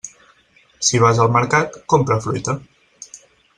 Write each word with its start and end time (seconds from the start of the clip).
Si 0.87 1.01
vas 1.03 1.19
al 1.25 1.29
mercat, 1.35 1.79
compra 1.95 2.19
fruita. 2.27 2.59